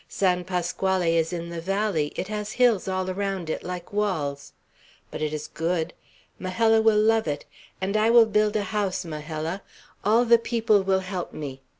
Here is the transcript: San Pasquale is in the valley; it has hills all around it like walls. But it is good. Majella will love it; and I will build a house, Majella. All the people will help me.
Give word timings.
San 0.09 0.45
Pasquale 0.45 1.15
is 1.15 1.31
in 1.31 1.49
the 1.49 1.61
valley; 1.61 2.11
it 2.15 2.27
has 2.27 2.53
hills 2.53 2.87
all 2.87 3.07
around 3.07 3.51
it 3.51 3.61
like 3.61 3.93
walls. 3.93 4.51
But 5.11 5.21
it 5.21 5.31
is 5.31 5.45
good. 5.47 5.93
Majella 6.39 6.81
will 6.81 6.97
love 6.99 7.27
it; 7.27 7.45
and 7.79 7.95
I 7.95 8.09
will 8.09 8.25
build 8.25 8.55
a 8.55 8.63
house, 8.63 9.05
Majella. 9.05 9.61
All 10.03 10.25
the 10.25 10.39
people 10.39 10.81
will 10.81 11.01
help 11.01 11.33
me. 11.33 11.61